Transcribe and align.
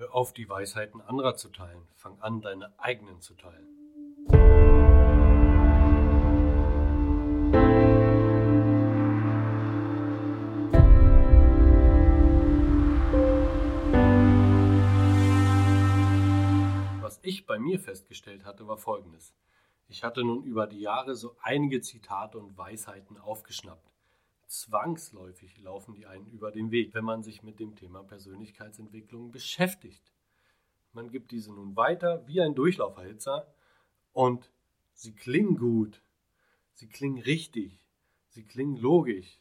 Hör 0.00 0.14
auf, 0.14 0.32
die 0.32 0.48
Weisheiten 0.48 1.00
anderer 1.00 1.34
zu 1.34 1.48
teilen. 1.48 1.82
Fang 1.96 2.20
an, 2.20 2.40
deine 2.40 2.72
eigenen 2.78 3.20
zu 3.20 3.34
teilen. 3.34 3.66
Was 17.00 17.18
ich 17.22 17.44
bei 17.46 17.58
mir 17.58 17.80
festgestellt 17.80 18.44
hatte, 18.44 18.68
war 18.68 18.76
folgendes. 18.76 19.34
Ich 19.88 20.04
hatte 20.04 20.22
nun 20.22 20.44
über 20.44 20.68
die 20.68 20.78
Jahre 20.78 21.16
so 21.16 21.34
einige 21.42 21.80
Zitate 21.80 22.38
und 22.38 22.56
Weisheiten 22.56 23.18
aufgeschnappt. 23.18 23.90
Zwangsläufig 24.48 25.58
laufen 25.58 25.94
die 25.94 26.06
einen 26.06 26.26
über 26.30 26.50
den 26.50 26.70
Weg, 26.70 26.94
wenn 26.94 27.04
man 27.04 27.22
sich 27.22 27.42
mit 27.42 27.60
dem 27.60 27.76
Thema 27.76 28.02
Persönlichkeitsentwicklung 28.02 29.30
beschäftigt. 29.30 30.10
Man 30.94 31.10
gibt 31.10 31.32
diese 31.32 31.52
nun 31.52 31.76
weiter 31.76 32.26
wie 32.26 32.40
ein 32.40 32.54
Durchlauferhitzer 32.54 33.46
und 34.14 34.50
sie 34.94 35.12
klingen 35.12 35.58
gut, 35.58 36.00
sie 36.72 36.88
klingen 36.88 37.22
richtig, 37.22 37.78
sie 38.30 38.42
klingen 38.42 38.78
logisch 38.78 39.38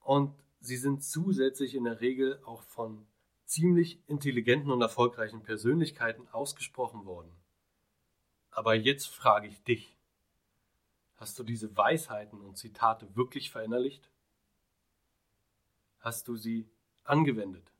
und 0.00 0.32
sie 0.60 0.76
sind 0.76 1.02
zusätzlich 1.02 1.74
in 1.74 1.82
der 1.84 2.00
Regel 2.00 2.40
auch 2.44 2.62
von 2.62 3.04
ziemlich 3.46 3.98
intelligenten 4.06 4.70
und 4.70 4.80
erfolgreichen 4.80 5.42
Persönlichkeiten 5.42 6.28
ausgesprochen 6.28 7.04
worden. 7.04 7.32
Aber 8.52 8.74
jetzt 8.74 9.08
frage 9.08 9.48
ich 9.48 9.60
dich, 9.64 9.97
hast 11.18 11.38
du 11.38 11.42
diese 11.42 11.76
Weisheiten 11.76 12.40
und 12.40 12.56
Zitate 12.56 13.14
wirklich 13.14 13.50
verinnerlicht? 13.50 14.10
Hast 16.00 16.28
du 16.28 16.36
sie 16.36 16.68
angewendet? 17.04 17.72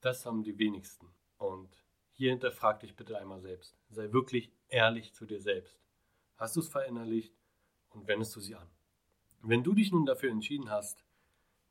Das 0.00 0.24
haben 0.24 0.42
die 0.42 0.58
wenigsten. 0.58 1.08
Und 1.36 1.68
hier 2.12 2.30
hinterfrag 2.30 2.80
dich 2.80 2.96
bitte 2.96 3.18
einmal 3.18 3.40
selbst. 3.40 3.76
Sei 3.90 4.12
wirklich 4.12 4.50
ehrlich 4.68 5.12
zu 5.12 5.26
dir 5.26 5.40
selbst. 5.40 5.78
Hast 6.36 6.56
du 6.56 6.60
es 6.60 6.68
verinnerlicht 6.68 7.34
und 7.90 8.06
wendest 8.06 8.34
du 8.36 8.40
sie 8.40 8.54
an? 8.54 8.70
Wenn 9.42 9.64
du 9.64 9.74
dich 9.74 9.92
nun 9.92 10.06
dafür 10.06 10.30
entschieden 10.30 10.70
hast, 10.70 11.04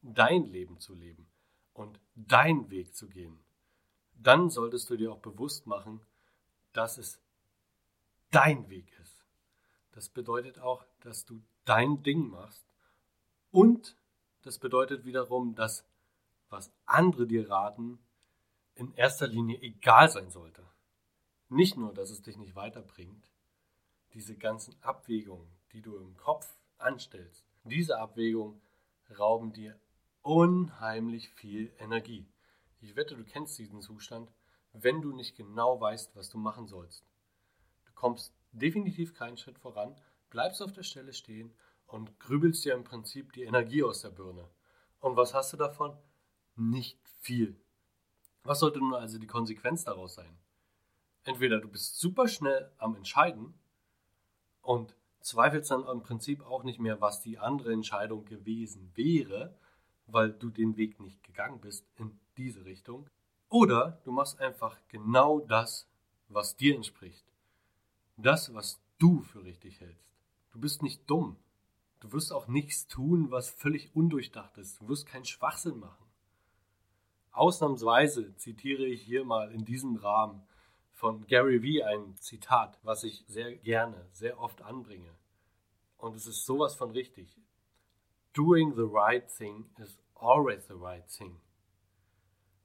dein 0.02 0.46
Leben 0.46 0.80
zu 0.80 0.94
leben 0.94 1.28
und 1.74 2.00
deinen 2.16 2.70
Weg 2.70 2.94
zu 2.96 3.08
gehen, 3.08 3.40
dann 4.14 4.50
solltest 4.50 4.90
du 4.90 4.98
dir 4.98 5.12
auch 5.12 5.20
bewusst 5.20 5.66
machen, 5.66 6.02
dass 6.74 6.98
es 6.98 7.20
dein 8.32 8.70
Weg 8.70 8.92
ist. 9.00 9.05
Das 9.96 10.10
bedeutet 10.10 10.60
auch, 10.60 10.86
dass 11.00 11.24
du 11.24 11.42
dein 11.64 12.04
Ding 12.04 12.30
machst. 12.30 12.68
Und 13.50 13.96
das 14.42 14.60
bedeutet 14.60 15.06
wiederum, 15.06 15.56
dass 15.56 15.86
was 16.50 16.70
andere 16.86 17.26
dir 17.26 17.50
raten, 17.50 17.98
in 18.76 18.94
erster 18.94 19.26
Linie 19.26 19.58
egal 19.62 20.10
sein 20.10 20.30
sollte. 20.30 20.64
Nicht 21.48 21.78
nur, 21.78 21.94
dass 21.94 22.10
es 22.10 22.22
dich 22.22 22.36
nicht 22.36 22.56
weiterbringt, 22.56 23.32
diese 24.14 24.36
ganzen 24.36 24.76
Abwägungen, 24.84 25.48
die 25.72 25.82
du 25.82 25.96
im 25.96 26.18
Kopf 26.18 26.54
anstellst, 26.78 27.46
diese 27.64 27.98
Abwägungen 27.98 28.62
rauben 29.18 29.54
dir 29.54 29.80
unheimlich 30.24 31.30
viel 31.30 31.72
Energie. 31.80 32.28
Ich 32.82 32.98
wette, 32.98 33.16
du 33.16 33.24
kennst 33.24 33.58
diesen 33.58 33.82
Zustand, 33.82 34.30
wenn 34.74 35.02
du 35.02 35.14
nicht 35.14 35.38
genau 35.38 35.80
weißt, 35.80 36.14
was 36.18 36.30
du 36.30 36.38
machen 36.38 36.68
sollst. 36.68 37.06
Du 37.86 37.94
kommst 37.94 38.34
definitiv 38.60 39.14
keinen 39.14 39.38
Schritt 39.38 39.60
voran, 39.60 39.96
bleibst 40.30 40.62
auf 40.62 40.72
der 40.72 40.84
Stelle 40.84 41.14
stehen 41.14 41.54
und 41.88 42.20
grübelst 42.20 42.66
dir 42.66 42.74
im 42.74 42.84
Prinzip 42.84 43.34
die 43.34 43.44
Energie 43.44 43.84
aus 43.84 44.02
der 44.02 44.10
Birne. 44.10 44.50
Und 45.00 45.16
was 45.16 45.34
hast 45.34 45.54
du 45.54 45.58
davon? 45.58 45.96
Nicht 46.56 47.00
viel. 47.20 47.56
Was 48.44 48.60
sollte 48.60 48.80
nun 48.80 48.94
also 48.94 49.18
die 49.18 49.28
Konsequenz 49.28 49.84
daraus 49.84 50.16
sein? 50.16 50.38
Entweder 51.24 51.60
du 51.60 51.68
bist 51.68 52.00
super 52.00 52.28
schnell 52.28 52.72
am 52.78 52.96
Entscheiden 52.96 53.54
und 54.62 54.96
zweifelst 55.22 55.72
dann 55.72 55.88
im 55.88 56.02
Prinzip 56.02 56.46
auch 56.46 56.64
nicht 56.64 56.80
mehr, 56.80 57.02
was 57.02 57.22
die 57.22 57.40
andere 57.40 57.74
Entscheidung 57.74 58.26
gewesen 58.26 58.92
wäre, 58.94 59.58
weil 60.08 60.32
du 60.32 60.50
den 60.50 60.78
Weg 60.78 61.00
nicht 61.00 61.24
gegangen 61.24 61.60
bist 61.60 61.88
in 61.96 62.20
diese 62.38 62.66
Richtung. 62.66 63.10
Oder 63.50 64.00
du 64.04 64.12
machst 64.12 64.40
einfach 64.40 64.80
genau 64.88 65.40
das, 65.40 65.88
was 66.28 66.56
dir 66.56 66.76
entspricht. 66.76 67.26
Das, 68.18 68.54
was 68.54 68.82
du 68.98 69.22
für 69.22 69.44
richtig 69.44 69.82
hältst. 69.82 70.06
Du 70.52 70.60
bist 70.60 70.82
nicht 70.82 71.10
dumm. 71.10 71.38
Du 72.00 72.12
wirst 72.12 72.32
auch 72.32 72.48
nichts 72.48 72.88
tun, 72.88 73.32
was 73.32 73.50
völlig 73.50 73.96
undurchdacht 73.96 74.58
ist. 74.58 74.80
Du 74.80 74.88
wirst 74.88 75.06
keinen 75.06 75.26
Schwachsinn 75.26 75.80
machen. 75.80 76.06
Ausnahmsweise 77.32 78.36
zitiere 78.38 78.86
ich 78.86 79.02
hier 79.02 79.26
mal 79.26 79.52
in 79.52 79.66
diesem 79.66 79.98
Rahmen 79.98 80.42
von 80.94 81.28
Gary 81.28 81.62
Vee 81.62 81.84
ein 81.84 82.16
Zitat, 82.18 82.80
was 82.84 83.04
ich 83.04 83.26
sehr 83.28 83.56
gerne, 83.58 84.08
sehr 84.14 84.40
oft 84.40 84.62
anbringe. 84.62 85.14
Und 85.98 86.16
es 86.16 86.28
ist 86.28 86.46
sowas 86.46 86.76
von 86.76 86.92
richtig. 86.92 87.38
Doing 88.34 88.74
the 88.76 88.88
right 88.88 89.28
thing 89.28 89.70
is 89.78 89.98
always 90.16 90.66
the 90.68 90.76
right 90.76 91.08
thing. 91.10 91.42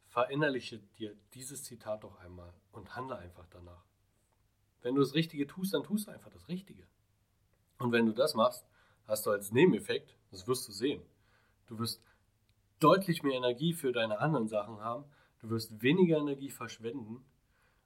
Verinnerliche 0.07 0.79
dir 0.99 1.17
dieses 1.35 1.65
Zitat 1.65 2.05
doch 2.05 2.17
einmal 2.21 2.53
und 2.71 2.95
handle 2.95 3.17
einfach 3.19 3.47
danach. 3.51 3.85
Wenn 4.83 4.95
du 4.95 5.01
das 5.01 5.15
Richtige 5.15 5.47
tust, 5.47 5.75
dann 5.75 5.85
tust 5.85 6.07
du 6.07 6.13
einfach 6.13 6.31
das 6.31 6.49
Richtige. 6.49 6.87
Und 7.79 7.93
wenn 7.93 8.07
du 8.07 8.13
das 8.13 8.35
machst, 8.35 8.67
hast 9.07 9.27
du 9.27 9.31
als 9.31 9.53
Nebeneffekt, 9.53 10.17
das 10.31 10.47
wirst 10.47 10.69
du 10.69 10.73
sehen, 10.73 11.03
du 11.67 11.79
wirst 11.79 12.03
deutlich 12.79 13.23
mehr 13.23 13.35
Energie 13.35 13.73
für 13.73 13.93
deine 13.93 14.19
anderen 14.19 14.49
Sachen 14.49 14.81
haben, 14.81 15.05
du 15.41 15.51
wirst 15.51 15.83
weniger 15.83 16.19
Energie 16.19 16.51
verschwenden 16.51 17.25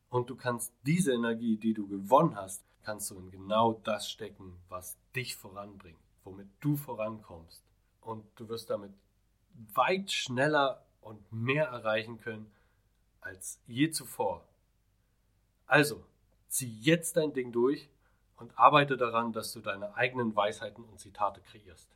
und 0.09 0.31
du 0.31 0.37
kannst 0.37 0.72
diese 0.84 1.12
Energie, 1.12 1.56
die 1.56 1.75
du 1.75 1.87
gewonnen 1.88 2.37
hast, 2.37 2.65
kannst 2.82 3.11
du 3.11 3.19
in 3.19 3.31
genau 3.31 3.72
das 3.72 4.11
stecken, 4.11 4.59
was 4.69 4.99
dich 5.16 5.37
voranbringt, 5.37 5.99
womit 6.22 6.49
du 6.61 6.76
vorankommst. 6.76 7.65
Und 8.00 8.25
du 8.37 8.49
wirst 8.49 8.71
damit 8.71 8.93
weit 9.75 10.12
schneller 10.12 10.84
und 11.00 11.32
mehr 11.32 11.66
erreichen 11.66 12.21
können 12.21 12.50
als 13.21 13.61
je 13.66 13.91
zuvor. 13.91 14.47
Also, 15.66 16.05
zieh 16.54 16.78
jetzt 16.82 17.16
dein 17.16 17.32
Ding 17.32 17.50
durch 17.50 17.88
und 18.37 18.56
arbeite 18.56 18.97
daran, 18.97 19.32
dass 19.32 19.53
du 19.53 19.59
deine 19.60 19.97
eigenen 19.97 20.37
Weisheiten 20.37 20.84
und 20.84 21.00
Zitate 21.00 21.41
kreierst. 21.41 21.91